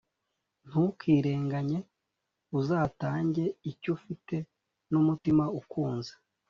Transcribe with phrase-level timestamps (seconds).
[0.67, 1.79] Ntukirenganye
[2.59, 4.35] uzatange icyufite
[4.89, 6.13] numutima ukunze